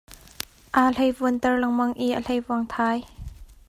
Aa 0.79 0.85
hlei 0.95 1.09
vuan 1.19 1.37
ter 1.41 1.55
lengmang 1.61 1.93
i 2.05 2.07
a 2.17 2.19
hleivuang 2.25 2.65
thai. 2.73 2.95